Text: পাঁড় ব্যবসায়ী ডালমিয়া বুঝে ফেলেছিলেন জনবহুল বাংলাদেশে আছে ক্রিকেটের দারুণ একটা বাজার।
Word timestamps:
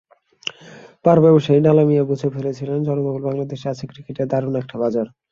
পাঁড় 1.05 1.21
ব্যবসায়ী 1.25 1.59
ডালমিয়া 1.61 2.03
বুঝে 2.09 2.27
ফেলেছিলেন 2.35 2.79
জনবহুল 2.87 3.21
বাংলাদেশে 3.27 3.67
আছে 3.69 3.83
ক্রিকেটের 3.91 4.27
দারুণ 4.31 4.53
একটা 4.61 4.75
বাজার। 4.83 5.07